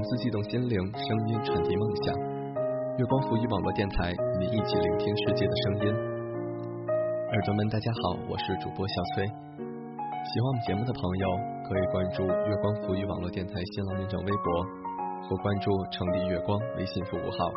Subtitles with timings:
[0.00, 2.16] 文字悸动心灵，声音传递梦想。
[2.96, 5.92] 月光浮语网络电台，与您一起聆听世界的声音。
[6.88, 9.28] 耳朵们，大家好，我是主播小崔。
[9.28, 11.26] 喜欢我们节目的朋友，
[11.68, 14.64] 可以关注月光浮语网络电台新浪认证微博，
[15.28, 17.52] 或关注“成立月光”微信服务号，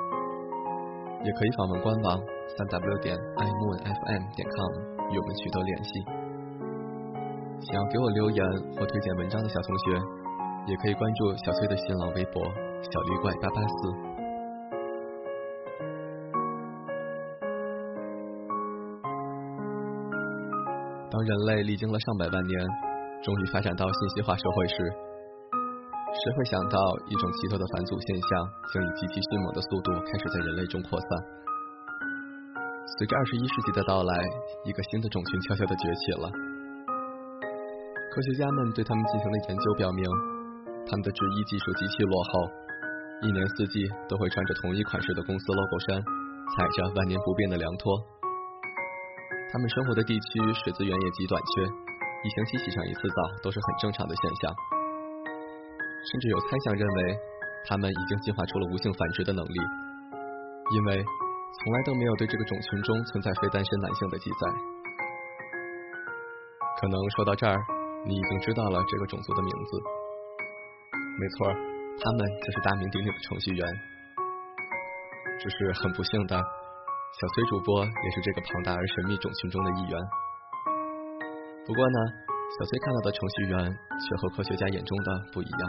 [1.23, 2.19] 也可以访问官网
[2.59, 4.71] 三 w 点 imoonfm 点 com
[5.07, 5.91] 与我们取得联系。
[7.71, 8.43] 想要给我留言
[8.75, 10.22] 或推荐文章的小同学。
[10.65, 12.41] 也可以关注小崔的新浪微博
[12.87, 13.91] “小绿怪八八四”。
[21.11, 22.65] 当人类历经了上百万年，
[23.21, 31.09] 终于发展到信息化社会时，谁会想到一种奇特的返祖现象将以极其迅猛的速度开始在人类中扩散？
[32.97, 34.23] 随着二十一世纪的到来，
[34.63, 36.31] 一个新的种群悄悄的崛起了。
[38.15, 40.32] 科学家们对他们进行的研究表明。
[40.85, 42.51] 他们的制衣技术极其落后，
[43.23, 46.01] 一年四季都会穿着同一款式的公司 logo 衫，
[46.55, 47.87] 踩着万年不变的凉拖。
[49.51, 54.53] 他们生活的地区水资源也极短缺，一星期洗上一次澡都是很正常的现象。
[56.03, 57.17] 甚至有猜想认为，
[57.69, 59.57] 他们已经进化出了无性繁殖的能力，
[60.75, 64.51] 因为从来都没有对这个种群中存在非单身男性的记载。
[66.81, 67.55] 可能说到这儿，
[68.05, 70.02] 你已经知道了这个种族的名字。
[71.13, 73.63] 没错，他们就是大名鼎鼎的程序员。
[75.39, 79.93] 只是很不幸的，小崔主播也是这个庞大而神秘种群中的一员。
[81.65, 81.99] 不过呢，
[82.57, 85.61] 小崔看到的程序员却和科学家眼中的不一样。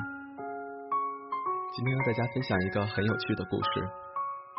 [1.76, 3.80] 今天和大家分享一个很有趣的故事，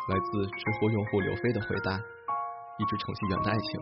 [0.08, 3.80] 来自知乎用户刘飞的回答：一只程序员的爱情。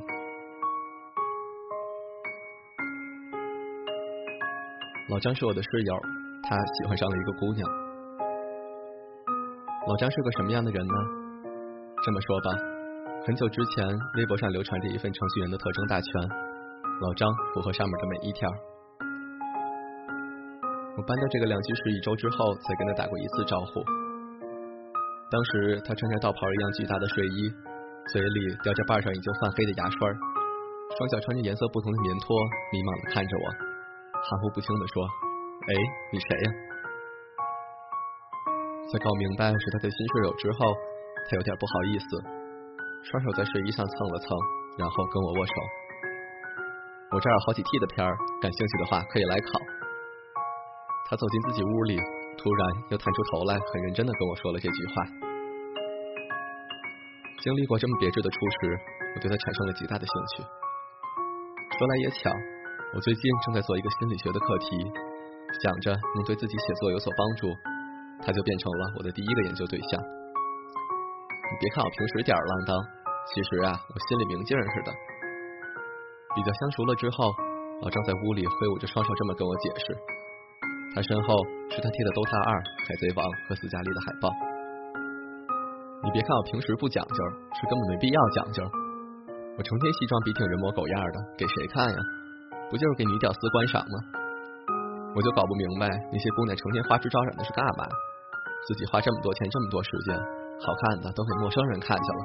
[5.10, 6.23] 老张是我的室友。
[6.46, 7.64] 他喜欢上了一个姑娘。
[9.88, 10.94] 老张是个什么样的人呢？
[12.04, 12.52] 这么说吧，
[13.24, 16.12] 很久之前，微博上流传着一份程序员的特征大全，
[17.00, 18.48] 老张符合上面的每一条。
[20.96, 23.80] 我搬到这个两居室一周之后，才跟他打过一次招呼。
[25.30, 27.48] 当时他穿着道袍一样巨大的睡衣，
[28.12, 29.98] 嘴里叼着瓣上已经泛黑的牙刷，
[30.96, 32.36] 双脚穿着颜色不同的棉拖，
[32.70, 33.46] 迷茫的看着我，
[34.12, 35.23] 含糊不清的说。
[35.64, 35.72] 哎，
[36.12, 36.48] 你谁呀？
[38.92, 40.58] 在搞明白是他的新室友之后，
[41.24, 42.04] 他有点不好意思，
[43.08, 44.28] 双手在睡衣上蹭了蹭，
[44.76, 45.54] 然后跟我握手。
[47.12, 48.12] 我这儿有好几 T 的片儿，
[48.44, 49.56] 感兴趣的话可以来考。
[51.08, 51.96] 他走进自己屋里，
[52.36, 54.92] 突然又探出头来，很认真的跟我说了这句话。
[57.40, 58.78] 经历过这么别致的初识，
[59.16, 60.44] 我对他产生了极大的兴趣。
[60.44, 62.28] 说来也巧，
[62.92, 64.92] 我最近正在做一个心理学的课题。
[65.62, 67.52] 想着能对自己写作有所帮助，
[68.24, 70.00] 他就变成了我的第一个研究对象。
[70.00, 72.72] 你别看我平时吊儿郎当，
[73.30, 74.90] 其实啊，我心里明镜似的。
[76.34, 77.30] 比较相熟了之后，
[77.82, 79.96] 老张在屋里挥舞着双手，这么跟我解释。
[80.94, 81.36] 他身后
[81.70, 82.50] 是他贴的《DOTA 二》
[82.86, 84.30] 《海贼王》和《斯嘉丽》的海报。
[86.02, 87.18] 你别看我平时不讲究，
[87.54, 88.62] 是根本没必要讲究。
[89.56, 91.98] 我成天西装笔挺、人模狗样的，给谁看呀？
[92.70, 94.23] 不就是给女屌丝观赏吗？
[95.14, 97.86] 我就搞不明白那些姑娘成天花枝招展的是干嘛？
[98.66, 100.16] 自己花这么多钱这么多时间，
[100.58, 102.20] 好看的都给陌生人看去了，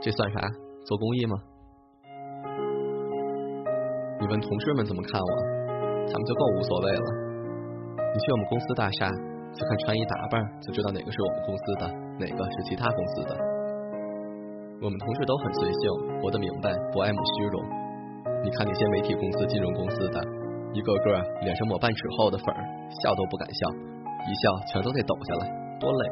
[0.00, 0.40] 这算啥？
[0.84, 1.36] 做公益吗？
[4.18, 5.32] 你问同事们怎么看我，
[6.08, 7.08] 他们就更无所谓了。
[7.94, 9.06] 你去我们公司大厦，
[9.54, 11.86] 就看穿衣打扮，就知道哪个是我们公司的，
[12.18, 13.36] 哪个是其他公司的。
[14.82, 17.62] 我们同事都很随性，活得明白，不爱慕虚荣。
[18.42, 20.35] 你看那些媒体公司、金融公司的。
[20.76, 21.08] 一个个
[21.40, 22.44] 脸上抹半尺厚的粉，
[23.00, 23.64] 笑都不敢笑，
[24.28, 25.48] 一笑全都得抖下来，
[25.80, 26.02] 多累！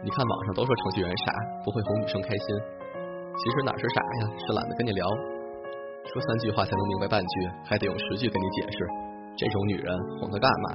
[0.00, 1.28] 你看网上都说程序员傻，
[1.62, 2.56] 不会哄女生开心，
[3.36, 5.04] 其实哪是傻呀，是懒得跟你聊，
[6.08, 7.34] 说三句话才能明白半句，
[7.68, 8.78] 还得用十句跟你解释，
[9.36, 10.68] 这种女人哄她干嘛？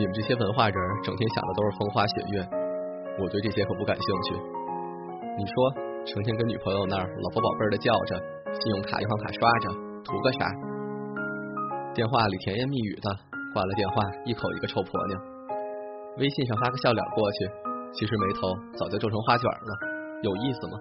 [0.00, 2.40] 你们这些文化人整天想的都是风花雪月，
[3.20, 4.40] 我对这些可不感兴趣。
[5.36, 5.54] 你说，
[6.08, 8.16] 成天跟女朋友那儿老婆宝贝的叫着，
[8.56, 9.85] 信用卡银行卡刷着。
[10.06, 10.46] 图个啥？
[11.92, 13.10] 电话里甜言蜜语的，
[13.52, 15.20] 挂了电话一口一个臭婆娘。
[16.18, 17.50] 微信上发个笑脸过去，
[17.92, 19.72] 其实眉头早就皱成花卷了，
[20.22, 20.78] 有意思吗？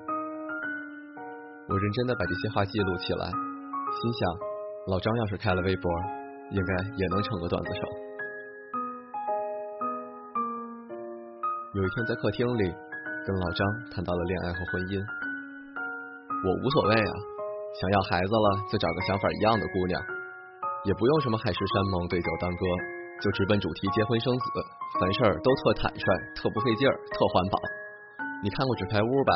[1.68, 4.30] 我认真的把这些话记录起来，心想，
[4.88, 5.92] 老张要是开了微博，
[6.52, 7.82] 应该也能成个段子手。
[11.74, 12.72] 有一天在客厅里，
[13.26, 15.04] 跟老张谈到了恋爱和婚姻，
[16.46, 17.35] 我无所谓啊。
[17.76, 20.00] 想要孩子了，就找个想法一样的姑娘，
[20.88, 22.64] 也不用什么海誓山盟、对酒当歌，
[23.20, 24.46] 就直奔主题结婚生子，
[24.96, 26.06] 凡事都特坦率，
[26.40, 27.60] 特不费劲儿，特环保。
[28.44, 29.34] 你看过纸牌屋吧？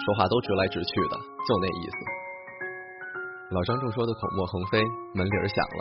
[0.00, 1.14] 说话都直来直去的，
[1.44, 1.96] 就那意思。
[3.52, 4.80] 老张正说的口沫横飞，
[5.12, 5.80] 门铃响了，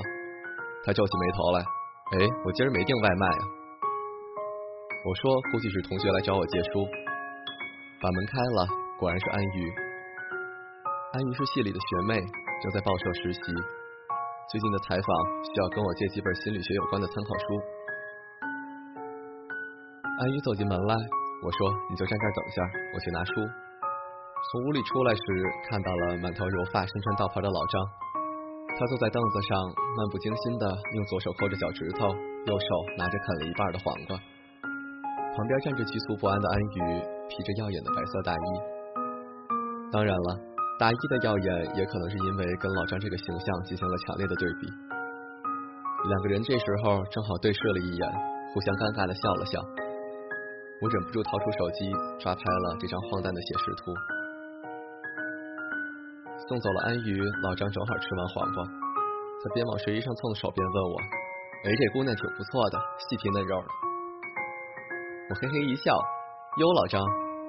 [0.83, 1.59] 他皱起眉头来。
[2.19, 3.43] 哎，我今儿没订外卖啊。
[5.07, 6.83] 我说估计是同学来找我借书。
[8.03, 8.67] 把门开了，
[8.99, 9.82] 果然是安于。
[11.13, 13.41] 安于是系里的学妹，正在报社实习。
[14.49, 15.07] 最近的采访
[15.45, 17.45] 需要跟我借几本心理学有关的参考书。
[20.01, 20.97] 安于走进门来，
[21.45, 23.45] 我说你就站这儿等下，我去拿书。
[23.45, 25.21] 从屋里出来时，
[25.69, 27.77] 看到了满头油发、身穿道袍的老张。
[28.73, 30.65] 他坐在凳子上，漫不经心的
[30.97, 32.67] 用左手抠着脚趾头，右手
[32.97, 34.17] 拿着啃了一半的黄瓜。
[34.17, 38.47] 旁边站着局促不安的安于，披着耀眼的白色大衣。
[39.93, 40.52] 当然了，
[40.83, 41.47] 大衣的耀眼
[41.79, 44.67] 也可能是因为跟老张这个形象进行了强烈的对比。
[44.67, 48.03] 两个人这时候正好对视了一眼，
[48.51, 49.63] 互相尴尬的笑了笑。
[50.83, 51.87] 我忍不住掏出手机，
[52.19, 53.95] 抓拍了这张荒诞的写实图。
[56.51, 57.15] 送走了安于，
[57.47, 60.99] 老张正好吃完黄瓜，他边往睡衣上蹭手边问我
[61.63, 62.77] ：“哎，这姑娘挺不错的，
[63.07, 63.69] 细皮嫩肉的。”
[65.31, 65.95] 我嘿嘿一笑，
[66.59, 66.99] 哟，老张，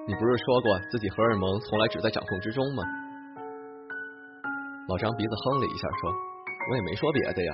[0.07, 2.87] 你不是说过自己荷尔蒙从来只在掌控之中吗？
[4.89, 6.13] 老张鼻子哼了一下，说
[6.69, 7.53] ：“我也没说别的呀，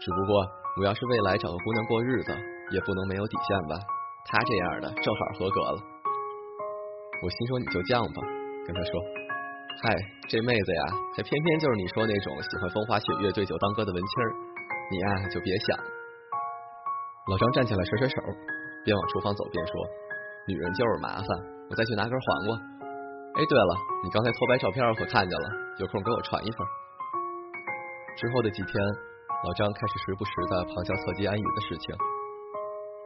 [0.00, 0.40] 只不过
[0.80, 2.32] 我要是未来找个姑娘过日子，
[2.72, 3.76] 也不能没有底线吧？
[4.24, 5.78] 她这样的正好合格了。”
[7.22, 8.18] 我心说你就犟吧，
[8.66, 8.92] 跟他说
[9.84, 9.94] ：“嗨，
[10.28, 10.82] 这妹子呀，
[11.14, 14.26] 还偏偏就是你说那种喜欢风花雪月、对酒当歌的文青儿，
[14.90, 15.76] 你呀就别想。”
[17.30, 18.16] 老张站起来甩甩手。
[18.84, 19.74] 边往厨房走边说
[20.48, 21.28] ：“女人就是麻烦，
[21.70, 22.58] 我再去拿根黄瓜。
[23.32, 23.72] 哎，对了，
[24.04, 25.46] 你刚才偷拍照片可看见了？
[25.80, 26.58] 有空给我传一份。”
[28.20, 31.96] 之后的几天，老张开始时不时的旁敲侧击安宇的事情。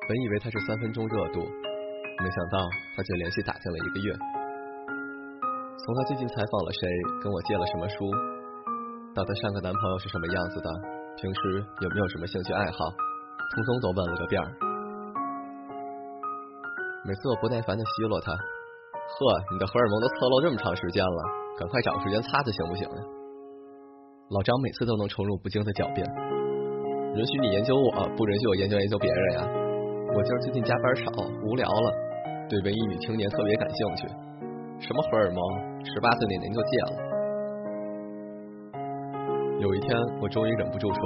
[0.08, 2.58] 本以为他是三分钟热度，没想到
[2.96, 4.08] 他却连续打听了一个月。
[5.78, 6.82] 从他最近采访了谁，
[7.22, 8.10] 跟我借了什么书，
[9.14, 10.68] 到他上个男朋友是什么样子的，
[11.22, 11.40] 平时
[11.82, 12.90] 有没有什么兴趣爱好，
[13.54, 14.50] 通通都问了个遍儿。
[17.06, 18.34] 每次我不耐烦的奚落他，
[19.06, 19.18] 呵，
[19.52, 21.20] 你的荷尔蒙都侧漏这么长时间了，
[21.58, 23.00] 赶快找个时间擦擦行不行呀？
[24.30, 26.02] 老张每次都能宠辱不惊的狡辩，
[27.14, 29.46] 允许你研究我，不允许我研究研究别人呀。
[30.10, 31.10] 我今儿最近加班少，
[31.46, 31.88] 无聊了，
[32.50, 34.08] 对文艺女青年特别感兴趣。
[34.82, 35.40] 什么荷尔蒙，
[35.86, 36.92] 十八岁那年就戒了。
[39.60, 41.00] 有一天，我终于忍不住说，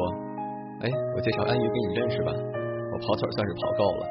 [0.80, 4.06] 哎，我介绍安于给你认识吧，我跑腿算是跑够了。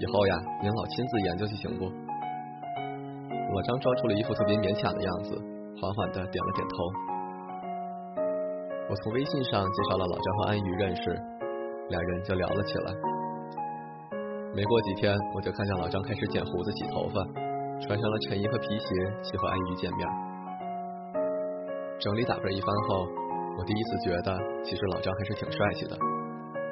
[0.00, 1.84] 以后呀，您老亲自研究去行不？
[3.54, 5.34] 老张装出了一副特别勉强的样子，
[5.80, 6.74] 缓缓的点了点头。
[8.88, 11.10] 我从微信上介绍了老张和安宇认识，
[11.90, 12.94] 俩人就聊了起来。
[14.54, 17.22] 没过几天，我就看见老张开始剪胡子、洗头发，
[17.82, 18.86] 穿上了衬衣和皮鞋
[19.22, 20.08] 去和安宇见面。
[21.98, 23.06] 整理打扮一番后，
[23.58, 25.96] 我第一次觉得，其实老张还是挺帅气的。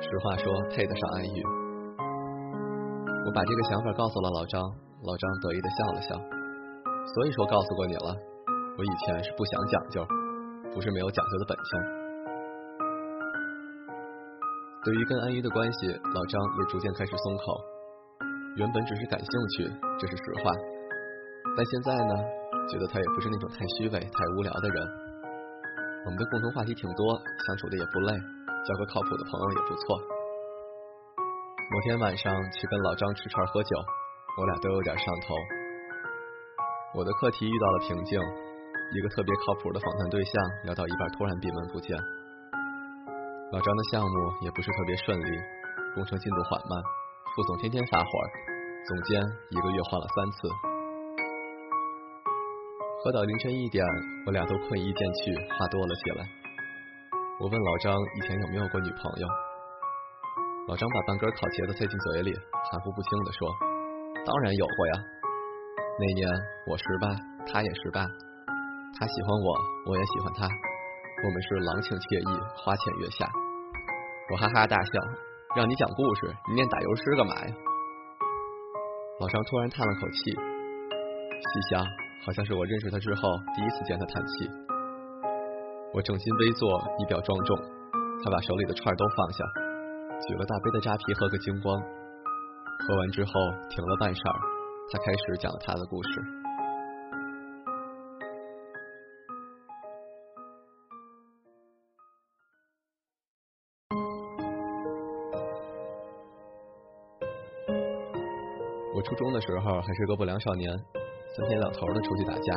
[0.00, 1.42] 实话说，配得上安宇。
[3.26, 4.60] 我把这个想法告诉了老张，
[5.02, 6.33] 老张得意的笑了笑。
[7.06, 8.16] 所以说告诉过你了，
[8.78, 10.06] 我以前是不想讲究，
[10.72, 11.68] 不是没有讲究的本性。
[14.84, 17.60] 对于跟安于的关系，老张也逐渐开始松口。
[18.56, 19.64] 原本只是感兴趣，
[19.98, 20.50] 这是实话。
[21.56, 22.14] 但现在呢，
[22.68, 24.76] 觉得他也不是那种太虚伪、太无聊的人。
[26.04, 30.00] 我们的共同话题挺多，相处的也不累，交个靠谱的朋友也不错。
[31.16, 33.76] 某天晚上去跟老张吃串喝酒，
[34.38, 35.63] 我俩都有点上头。
[36.94, 38.14] 我的课题遇到了瓶颈，
[38.94, 40.32] 一个特别靠谱的访谈对象
[40.62, 41.90] 聊到一半突然闭门不见。
[43.50, 45.30] 老张的项目也不是特别顺利，
[45.98, 46.78] 工程进度缓慢，
[47.34, 48.06] 副总天天发火，
[48.86, 49.18] 总监
[49.50, 50.38] 一个月换了三次。
[53.02, 53.84] 喝到凌晨一点，
[54.26, 56.22] 我俩都困意渐去，话多了起来。
[57.42, 59.26] 我问老张以前有没有过女朋友。
[60.68, 62.30] 老张把半根烤茄子塞进嘴里，
[62.70, 63.50] 含糊不清的说
[64.24, 64.94] ：“当然有过呀，
[65.96, 66.28] 那年
[66.66, 67.06] 我十八，
[67.46, 68.02] 他也十八，
[68.98, 69.48] 他喜欢我，
[69.86, 73.30] 我也喜欢他，我们是郎情妾意，花前月下。”
[74.34, 74.90] 我哈哈大笑，
[75.54, 77.54] 让你讲故事，你念打油诗干嘛呀？
[79.20, 81.86] 老张突然叹了口气，细想，
[82.26, 83.22] 好像是我认识他之后
[83.54, 84.50] 第一次见他叹气。
[85.94, 87.56] 我正襟危坐，仪表庄重，
[88.24, 89.44] 他把手里的串都放下。
[90.26, 93.30] 举了大杯的扎啤喝个精光，喝完之后
[93.70, 94.20] 停了半晌，
[94.90, 96.08] 他开始讲他的故事。
[108.94, 110.70] 我初中的时候还是个不良少年，
[111.36, 112.54] 三天两头的出去打架，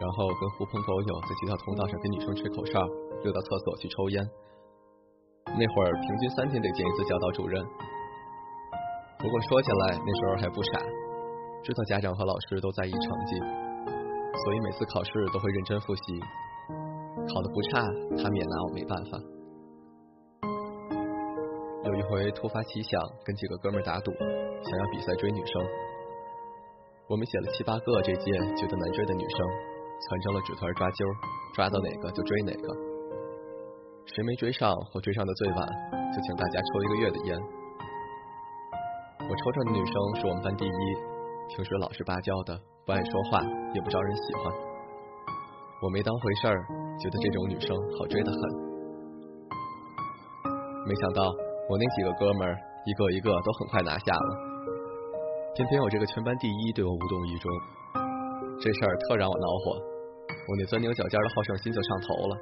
[0.00, 2.80] 然后跟狐朋狗友在学校通道上跟女生吹口哨，
[3.22, 4.28] 溜到厕所去抽烟。
[5.46, 7.64] 那会儿平均三天得见一次教导主任。
[9.18, 10.80] 不过说起来那时候还不傻，
[11.66, 16.20] 知道家长和老师都在意成绩，所以每次考试都会认真复习，
[17.34, 17.82] 考的不差，
[18.22, 19.18] 他们也拿我没办法。
[21.82, 24.12] 有一回突发奇想，跟几个哥们打赌，
[24.62, 25.60] 想要比赛追女生。
[27.08, 29.38] 我们写了七八个这届觉得难追的女生，
[30.08, 31.04] 攒成了纸团抓阄，
[31.56, 32.76] 抓到哪个就追哪个。
[34.14, 35.66] 谁没追上或追上的最晚，
[36.14, 37.36] 就请大家抽一个月的烟。
[39.18, 41.15] 我抽中的女生是我们班第一，
[41.48, 43.40] 平时老实巴交的，不爱说话，
[43.74, 44.52] 也不招人喜欢。
[45.82, 46.58] 我没当回事儿，
[46.98, 48.40] 觉得这种女生好追得很。
[50.86, 51.32] 没想到。
[51.68, 52.54] 我那几个哥们儿，
[52.86, 54.30] 一个一个都很快拿下了，
[55.56, 57.50] 偏偏我这个全班第一对我无动于衷，
[58.62, 62.36] 这事儿特让我恼火，我那钻牛角尖的好胜心就上头了。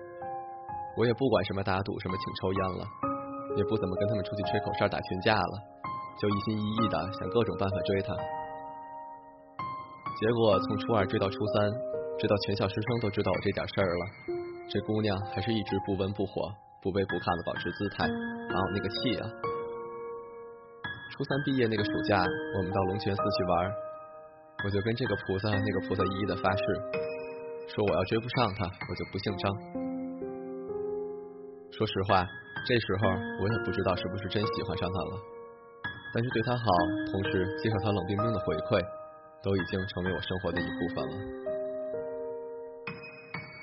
[0.99, 2.85] 我也不管什么打赌，什么请抽烟了，
[3.57, 5.55] 也不怎么跟他们出去吹口哨打群架了，
[6.21, 8.13] 就一心一意的想各种办法追她。
[10.25, 11.69] 结果从初二追到初三，
[12.17, 14.03] 追到全校师生都知道我这点事儿了，
[14.73, 16.49] 这姑娘还是一直不温不火。
[16.81, 19.25] 不卑不亢的保持姿态，把我那个气啊！
[21.13, 23.53] 初三毕业那个暑假，我们到龙泉寺去玩，
[24.65, 26.65] 我就跟这个菩萨那个菩萨一一的发誓，
[27.73, 29.45] 说我要追不上她，我就不姓张。
[31.73, 32.25] 说实话，
[32.65, 35.13] 这时候我也不知道是不是真喜欢上她了，
[36.13, 36.65] 但是对她好，
[37.13, 38.77] 同时接受她冷冰冰的回馈，
[39.45, 41.15] 都已经成为我生活的一部分了。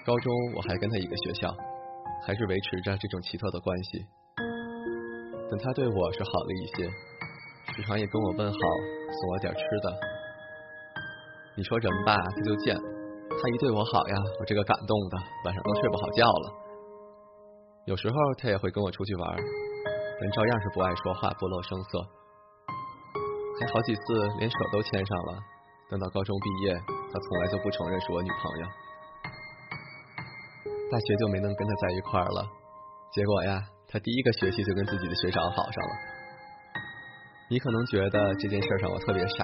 [0.06, 1.50] 高中我还跟他一个学校。
[2.24, 4.06] 还是维持着这种奇特的关系，
[5.50, 6.86] 但他对我是好了一些，
[7.74, 8.60] 时常也跟我问好，
[9.10, 10.00] 送我点吃的。
[11.58, 16.54] 你说人吧，他就贱，他一对我好呀，我这个感动的晚上都睡不好觉了。
[17.88, 19.36] 有时候他也会跟我出去玩，
[20.22, 22.06] 但照样是不爱说话，不露声色，
[23.60, 24.02] 还好几次
[24.38, 25.40] 连手都牵上了。
[25.92, 26.74] 等到高中毕业，
[27.12, 28.68] 他从来就不承认是我女朋友。
[30.90, 32.48] 大学就没能跟他在一块儿了，
[33.12, 35.94] 结果呀，他第一个学期就跟自己的学长好上了。
[37.50, 39.44] 你可能觉得这件事上我特别傻，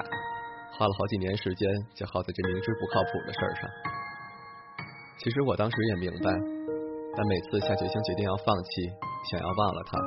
[0.72, 3.70] 花了好几年时间就耗在这明知不靠谱的事儿上。
[5.20, 8.88] 其实我当时也明白，但每次下决心决定要放弃，
[9.32, 10.00] 想要忘了他，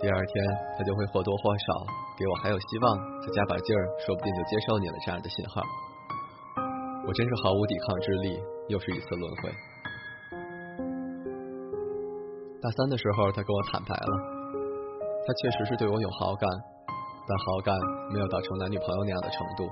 [0.00, 0.44] 第二天
[0.78, 1.86] 他就会或多或少
[2.16, 5.62] 给我还有希望，再加把劲儿，说不定就接受你了这样的信号。
[7.06, 8.38] 我真是毫无抵抗之力，
[8.68, 9.50] 又是一次轮回。
[12.60, 14.12] 大三的时候，他跟我坦白了，
[15.26, 16.48] 他确实是对我有好感，
[17.26, 17.74] 但好感
[18.12, 19.68] 没有到成男女朋友那样的程度。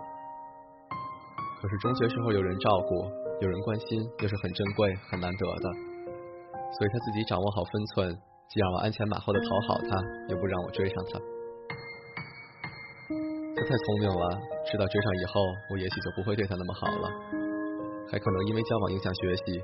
[1.62, 3.06] 可是中学时候有人照顾，
[3.40, 5.70] 有人关心，又是很珍贵、很难得的，
[6.78, 11.18] 所以他自己掌握好分寸，既让我鞍前马后的讨好他，也不让我追上他。
[13.56, 14.38] 他太聪明了，
[14.70, 15.40] 知道追上以后，
[15.72, 17.08] 我也许就不会对他那么好了，
[18.10, 19.60] 还可能因为交往影响学习，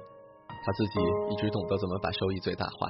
[0.48, 2.88] 他自己一直懂得怎么把收益最大化。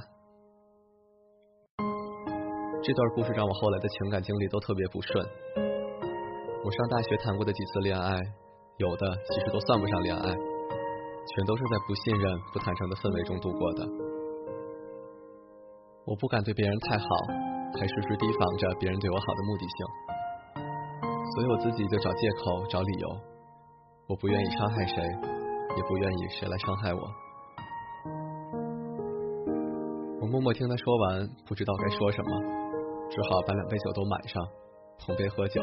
[2.83, 5.25] 这段故事让我后来的情感经历都特别不顺。
[6.65, 8.19] 我上大学谈过的几次恋爱，
[8.79, 14.02] 有的其实都算不上恋爱，全都是在不信任、不坦诚的氛围中度过的。
[16.05, 17.07] 我不敢对别人太好，
[17.79, 19.87] 还时时提防着别人对我好的目的性，
[21.33, 23.09] 所以我自己就找借口、找理由。
[24.09, 24.97] 我不愿意伤害谁，
[25.77, 27.01] 也不愿意谁来伤害我。
[30.21, 32.31] 我默默听他说完，不知道该说什么。
[33.09, 34.43] 只好把两杯酒都满上，
[34.99, 35.63] 碰杯喝酒。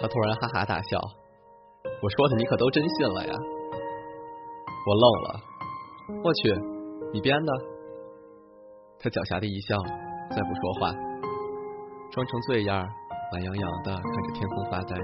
[0.00, 0.98] 他突然哈哈大笑，
[2.02, 3.34] 我说的你可都真信了呀！
[4.86, 5.40] 我愣了，
[6.24, 6.54] 我去，
[7.12, 7.73] 你编的？
[9.04, 9.76] 他狡黠的一笑，
[10.32, 10.88] 再不说话，
[12.08, 12.80] 装成醉样，
[13.36, 14.96] 懒洋洋的看着天空发呆。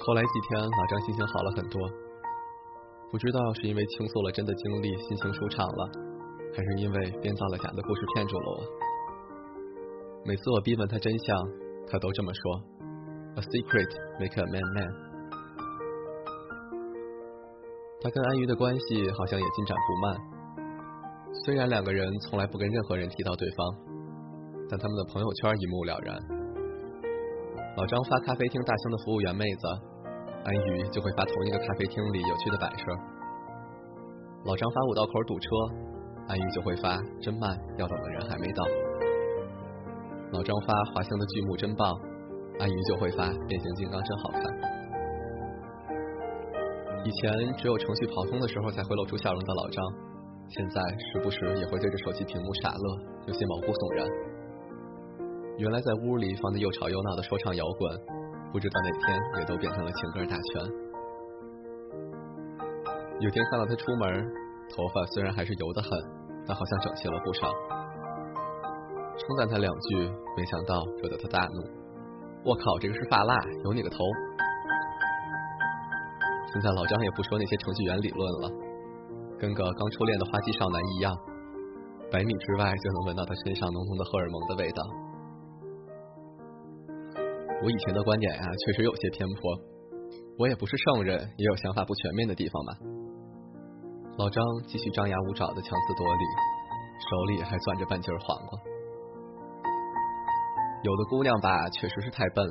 [0.00, 1.76] 后来几天，老张心情好了很多。
[3.12, 5.90] 不知道是因为倾诉了真的经历，心情舒畅了，
[6.56, 8.64] 还是因为编造了假的故事骗住了我。
[10.24, 11.36] 每次我逼问他真相，
[11.86, 12.77] 他都这么说
[13.36, 14.92] ：“A secret make a man man。”
[18.00, 20.16] 他跟安于的关系好像也进展不慢。
[21.44, 23.74] 虽然两个人从来不跟任何人提到对方，
[24.70, 26.16] 但他们的朋友圈一目了然。
[27.76, 29.68] 老张发咖啡厅大厅的服务员妹子。
[30.44, 32.84] 安于就会发同一个咖啡厅里有趣的摆设。
[34.44, 35.48] 老张发五道口堵车，
[36.28, 38.64] 安于就会发真慢，要等的人还没到。
[40.30, 41.92] 老张发华星的剧目真棒，
[42.60, 44.42] 阿姨就会发变形金刚真好看。
[47.04, 49.84] 以前只有程序跑通的时候才会露出笑容的老张，
[50.48, 54.06] 现在时不时也会对着手机屏幕傻乐，有些毛骨悚然。
[55.58, 57.90] 原来在屋里放的又吵又闹的说唱摇滚，
[58.52, 60.62] 不知道哪天也都变成了情歌大全。
[63.20, 64.06] 有天看到他出门，
[64.74, 65.90] 头发虽然还是油得很，
[66.46, 67.48] 但好像整齐了不少。
[69.16, 71.77] 称赞他两句，没想到惹得他大怒。
[72.48, 73.98] 我靠，这个是发蜡，有你个头！
[76.50, 78.48] 现在老张也不说那些程序员理论了，
[79.38, 81.12] 跟个刚初恋的花季少男一样，
[82.10, 84.82] 百米之外就能闻到他身上浓浓的荷尔蒙的味道。
[87.62, 89.52] 我以前的观点呀，确实有些偏颇。
[90.38, 92.72] 我也不是圣人，也有想法不全面的地方嘛。
[94.16, 96.24] 老张继续张牙舞爪的强词夺理，
[96.96, 98.58] 手里还攥着半截黄瓜。
[100.82, 102.46] 有的姑娘吧，确实是太笨，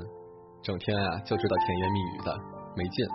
[0.61, 2.37] 整天啊就知道甜言蜜语的，
[2.75, 3.05] 没劲。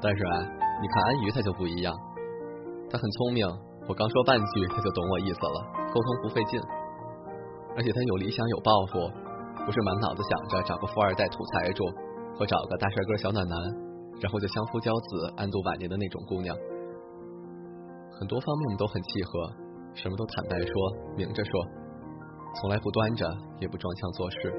[0.00, 0.34] 但是啊，
[0.80, 1.94] 你看安于她就不一样，
[2.88, 3.46] 她很聪明，
[3.86, 6.58] 我刚说半句，她就懂我意思了，沟通不费劲。
[7.76, 8.98] 而且她有理想有抱负，
[9.66, 11.84] 不是满脑子想着找个富二代土财主，
[12.38, 13.58] 或找个大帅哥小暖男，
[14.22, 16.56] 然后就相夫教子，安度晚年的那种姑娘。
[18.18, 19.52] 很多方面都很契合，
[19.94, 20.72] 什么都坦白说，
[21.14, 21.52] 明着说，
[22.60, 23.26] 从来不端着，
[23.60, 24.52] 也不装腔作势。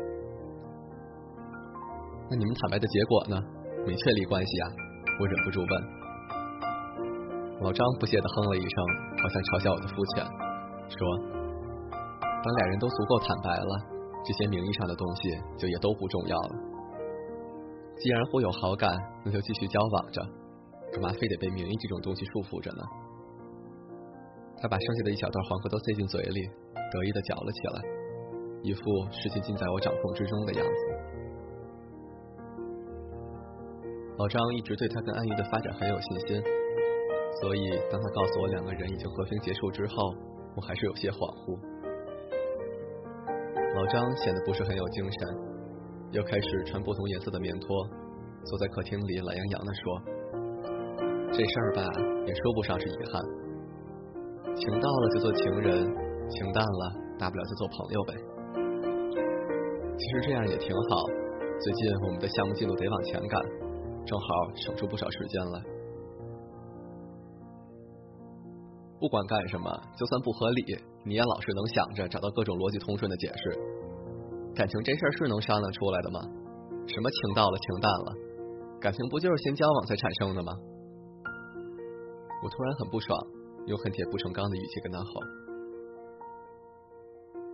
[2.29, 3.37] 那你们坦白的结果呢？
[3.85, 4.71] 没确立关系啊？
[5.19, 5.71] 我忍不住问。
[7.61, 8.77] 老张不屑的哼了一声，
[9.21, 10.23] 好像嘲笑我的肤浅，
[10.89, 10.97] 说
[12.43, 13.71] ：“当俩人都足够坦白了，
[14.23, 16.55] 这些名义上的东西就也都不重要了。
[17.99, 18.89] 既然互有好感，
[19.23, 20.23] 那就继续交往着，
[20.91, 22.81] 干嘛非得被名义这种东西束缚着呢？”
[24.61, 26.41] 他把剩下的一小段黄瓜都塞进嘴里，
[26.91, 27.81] 得意的嚼了起来，
[28.63, 30.81] 一副事情尽在我掌控之中的样子。
[34.17, 36.41] 老张一直对他跟安怡的发展很有信心，
[37.41, 40.15] 所以当他告诉我两个人已经和平结束之后，
[40.55, 41.59] 我还是有些恍惚。
[43.75, 45.37] 老张显得不是很有精神，
[46.11, 47.67] 又开始穿不同颜色的棉拖，
[48.45, 49.99] 坐在客厅里懒洋洋的说
[51.33, 51.83] ：“这事儿吧，
[52.27, 53.19] 也说不上是遗憾。”
[54.55, 55.83] 情到了就做情人，
[56.29, 58.13] 情淡了大不了就做朋友呗。
[59.97, 61.05] 其实这样也挺好。
[61.59, 63.41] 最近我们的项目进度得往前赶，
[64.05, 65.61] 正好省出不少时间来。
[68.99, 70.63] 不管干什么，就算不合理，
[71.03, 73.59] 你也老是能想着找到各种逻辑通顺的解释。
[74.55, 76.19] 感情这事儿是能商量出来的吗？
[76.87, 78.13] 什么情到了情淡了？
[78.79, 80.53] 感情不就是先交往才产生的吗？
[82.43, 83.17] 我突然很不爽。
[83.65, 85.21] 用恨铁不成钢的语气跟他吼。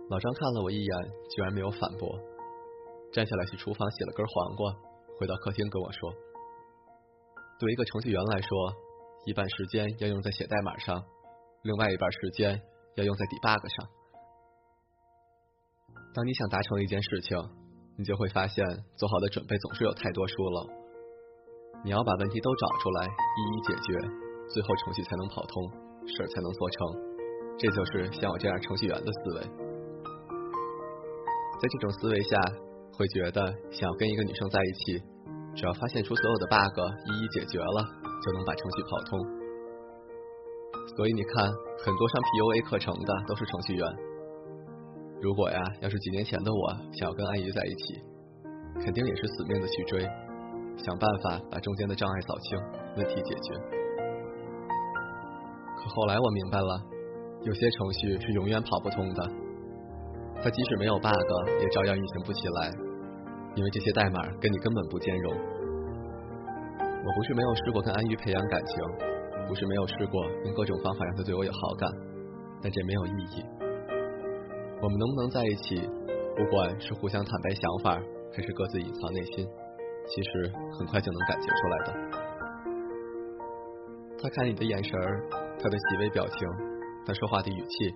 [0.08, 0.92] 老张看了我一眼，
[1.30, 2.18] 居然没有反驳，
[3.12, 4.74] 站起来去厨房洗了根黄瓜，
[5.18, 6.12] 回到客厅跟我说
[7.60, 8.48] ：“对一个程序员来说，
[9.26, 11.00] 一半时间要用在写代码上，
[11.62, 12.60] 另外一半时间
[12.96, 13.88] 要用在 debug 上。
[16.12, 17.38] 当你想达成一件事情，
[17.96, 20.66] 你就会发现做好的准备总是有太多疏漏。
[21.84, 23.94] 你要把问题都找出来，一一解决，
[24.48, 25.70] 最后程序才能跑通。”
[26.16, 26.78] 事儿才能做成，
[27.58, 29.40] 这就是像我这样程序员的思维。
[31.60, 32.36] 在这种思维下，
[32.96, 35.02] 会觉得想要跟一个女生在一起，
[35.54, 37.84] 只要发现出所有的 bug，一一解决了，
[38.24, 39.20] 就能把程序跑通。
[40.96, 41.44] 所以你看，
[41.84, 43.86] 很多上 PUA 课程的都是程序员。
[45.20, 48.00] 如果呀，要是几年前的我想要跟安姨在一起，
[48.82, 50.00] 肯定也是死命的去追，
[50.78, 52.58] 想办法把中间的障碍扫清，
[52.96, 53.79] 问题解决。
[55.80, 56.82] 可后来我明白了，
[57.42, 59.30] 有些程序是永远跑不通的。
[60.42, 62.70] 它即使没有 bug，也照样运行不起来，
[63.54, 65.32] 因为这些代码跟你根本不兼容。
[67.02, 68.76] 我不是没有试过跟安于培养感情，
[69.48, 71.90] 不是没有试过用各种方法让他对我有好感，
[72.62, 73.44] 但这没有意义。
[74.82, 75.88] 我们能不能在一起，
[76.36, 77.98] 不管是互相坦白想法，
[78.36, 79.46] 还是各自隐藏内心，
[80.06, 81.94] 其实很快就能感觉出来的。
[84.22, 85.39] 他看你的眼神儿。
[85.62, 86.48] 他的细微表情，
[87.04, 87.94] 他说话的语气，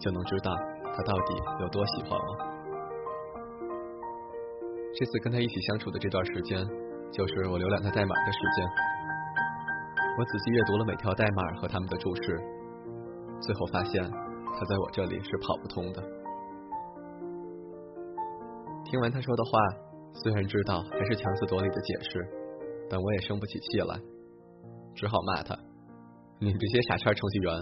[0.00, 0.50] 就能知道
[0.96, 2.36] 他到底有多喜欢我。
[4.92, 6.58] 这次跟他一起相处的这段时间，
[7.12, 8.66] 就是我浏览他代码的时间。
[10.18, 12.36] 我仔细阅读了每条代码和他们的注释，
[13.40, 16.02] 最后发现他在我这里是跑不通的。
[18.84, 19.60] 听完他说的话，
[20.12, 22.26] 虽然知道还是强词夺理的解释，
[22.90, 23.94] 但我也生不起气来，
[24.96, 25.56] 只好骂他。
[26.42, 27.52] 你这些傻叉程序员，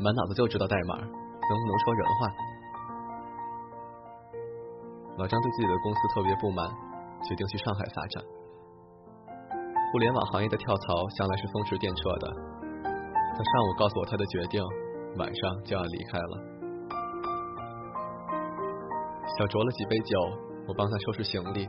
[0.00, 2.32] 满脑子就知道代码，能不能说人话？
[5.18, 6.66] 老张对自己的公司特别不满，
[7.28, 8.24] 决定去上海发展。
[9.92, 12.32] 互联网行业的跳槽向来是风驰电掣的。
[13.36, 14.64] 他上午告诉我他的决定，
[15.18, 16.40] 晚上就要离开了。
[19.36, 20.16] 小酌了几杯酒，
[20.68, 21.68] 我帮他收拾行李，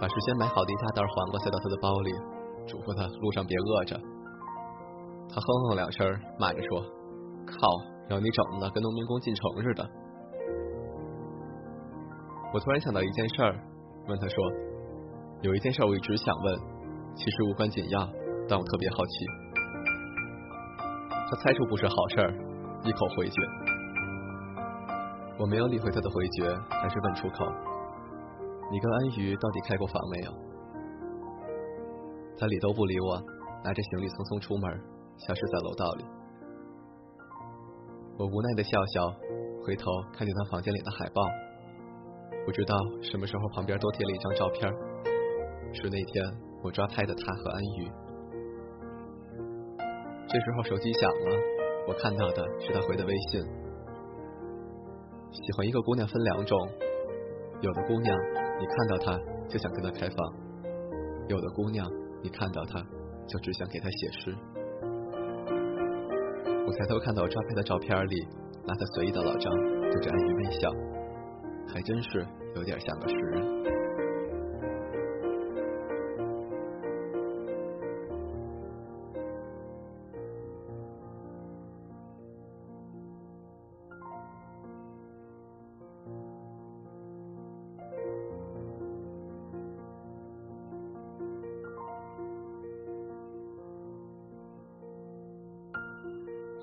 [0.00, 2.16] 把事先买好的一大袋黄瓜塞到他的包里，
[2.64, 4.00] 嘱咐他路上别饿着。
[5.38, 6.04] 他哼哼两声，
[6.36, 6.82] 骂着说
[7.46, 7.54] ：“靠，
[8.08, 9.88] 让你整的跟农民工进城似的。”
[12.52, 13.54] 我突然想到一件事儿，
[14.08, 14.36] 问他说
[15.42, 16.58] ：“有一件事我一直想问，
[17.14, 18.00] 其实无关紧要，
[18.48, 19.12] 但我特别好奇。”
[21.30, 22.34] 他猜出不是好事儿，
[22.82, 23.40] 一口回绝。
[25.38, 27.46] 我没有理会他的回绝，还是问出口
[28.72, 30.32] ：“你跟安瑜到底开过房没有？”
[32.36, 33.22] 他理都不理我，
[33.62, 36.04] 拿着行李匆匆出门，消失在楼道里。
[38.18, 39.10] 我无奈的笑笑，
[39.64, 41.22] 回头看见他房间里的海报。
[42.44, 44.72] 不知道什么时候旁边多贴了一张照片，
[45.74, 46.24] 是那天
[46.62, 47.90] 我抓拍的他和安宇。
[50.26, 51.36] 这时候手机响了，
[51.86, 53.40] 我看到的是他回的微信。
[55.30, 56.58] 喜欢一个姑娘分两种，
[57.60, 58.16] 有的姑娘
[58.58, 60.16] 你看到她就想跟她开房，
[61.28, 61.86] 有的姑娘
[62.22, 62.80] 你看到她
[63.26, 64.36] 就只想给她写诗。
[66.68, 68.28] 我抬头看到抓拍的照片里，
[68.66, 69.50] 那他随意的老张
[69.90, 70.70] 对着安妮微笑。
[71.72, 72.26] 还真是
[72.56, 73.77] 有点像个诗人。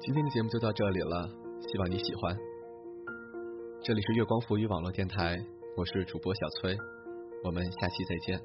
[0.05, 1.27] 今天的节目就到这里了，
[1.67, 2.37] 希望你喜欢。
[3.81, 5.35] 这里是月光浮语网络电台，
[5.75, 6.77] 我是主播小崔，
[7.43, 8.39] 我们下期再见。